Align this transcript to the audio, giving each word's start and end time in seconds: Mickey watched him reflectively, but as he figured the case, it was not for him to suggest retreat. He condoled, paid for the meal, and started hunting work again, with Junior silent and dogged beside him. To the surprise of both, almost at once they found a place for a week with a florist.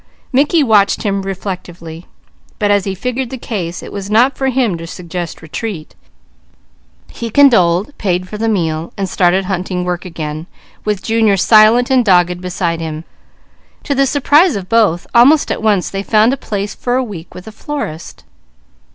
Mickey 0.33 0.63
watched 0.63 1.03
him 1.03 1.21
reflectively, 1.21 2.07
but 2.57 2.71
as 2.71 2.85
he 2.85 2.95
figured 2.95 3.29
the 3.29 3.37
case, 3.37 3.83
it 3.83 3.91
was 3.91 4.09
not 4.09 4.35
for 4.35 4.47
him 4.47 4.75
to 4.79 4.87
suggest 4.87 5.43
retreat. 5.43 5.93
He 7.11 7.29
condoled, 7.29 7.95
paid 7.99 8.27
for 8.27 8.39
the 8.39 8.49
meal, 8.49 8.91
and 8.97 9.07
started 9.07 9.45
hunting 9.45 9.83
work 9.85 10.03
again, 10.03 10.47
with 10.85 11.03
Junior 11.03 11.37
silent 11.37 11.91
and 11.91 12.03
dogged 12.03 12.41
beside 12.41 12.81
him. 12.81 13.03
To 13.83 13.93
the 13.93 14.07
surprise 14.07 14.55
of 14.55 14.67
both, 14.69 15.05
almost 15.13 15.51
at 15.51 15.61
once 15.61 15.91
they 15.91 16.01
found 16.01 16.33
a 16.33 16.35
place 16.35 16.73
for 16.73 16.95
a 16.95 17.03
week 17.03 17.35
with 17.35 17.45
a 17.45 17.51
florist. 17.51 18.23